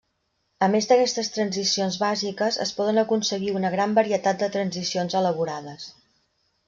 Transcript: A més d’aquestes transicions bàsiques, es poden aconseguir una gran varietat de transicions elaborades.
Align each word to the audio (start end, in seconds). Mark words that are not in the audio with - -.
A 0.67 0.69
més 0.75 0.87
d’aquestes 0.91 1.27
transicions 1.35 1.99
bàsiques, 2.03 2.57
es 2.65 2.71
poden 2.79 3.01
aconseguir 3.03 3.53
una 3.59 3.71
gran 3.75 3.95
varietat 4.01 4.41
de 4.45 4.51
transicions 4.57 5.19
elaborades. 5.21 5.87